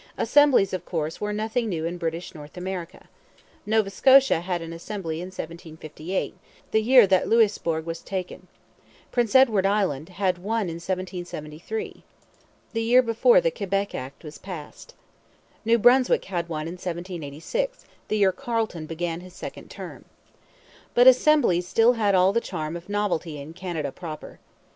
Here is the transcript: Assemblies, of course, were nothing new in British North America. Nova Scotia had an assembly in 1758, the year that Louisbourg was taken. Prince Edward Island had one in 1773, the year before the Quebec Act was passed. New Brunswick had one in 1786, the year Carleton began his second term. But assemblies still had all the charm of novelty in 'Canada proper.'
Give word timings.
Assemblies, 0.17 0.73
of 0.73 0.83
course, 0.83 1.21
were 1.21 1.31
nothing 1.31 1.69
new 1.69 1.85
in 1.85 1.99
British 1.99 2.33
North 2.33 2.57
America. 2.57 3.07
Nova 3.67 3.91
Scotia 3.91 4.39
had 4.41 4.59
an 4.63 4.73
assembly 4.73 5.19
in 5.21 5.27
1758, 5.27 6.33
the 6.71 6.81
year 6.81 7.05
that 7.05 7.27
Louisbourg 7.29 7.85
was 7.85 7.99
taken. 8.01 8.47
Prince 9.11 9.35
Edward 9.35 9.67
Island 9.67 10.09
had 10.09 10.39
one 10.39 10.69
in 10.71 10.77
1773, 10.81 12.03
the 12.73 12.81
year 12.81 13.03
before 13.03 13.39
the 13.41 13.51
Quebec 13.51 13.93
Act 13.93 14.23
was 14.23 14.39
passed. 14.39 14.95
New 15.63 15.77
Brunswick 15.77 16.25
had 16.25 16.49
one 16.49 16.67
in 16.67 16.73
1786, 16.77 17.85
the 18.07 18.17
year 18.17 18.31
Carleton 18.31 18.87
began 18.87 19.19
his 19.19 19.33
second 19.35 19.69
term. 19.69 20.05
But 20.95 21.05
assemblies 21.05 21.67
still 21.67 21.93
had 21.93 22.15
all 22.15 22.33
the 22.33 22.41
charm 22.41 22.75
of 22.75 22.89
novelty 22.89 23.39
in 23.39 23.53
'Canada 23.53 23.91
proper.' 23.91 24.39